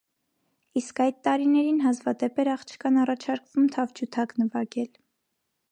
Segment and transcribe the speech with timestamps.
[0.79, 4.91] Իսկ այդ տարիներին հազվադեպ էր աղջկան առաջարկվում թավջութակ նվագել։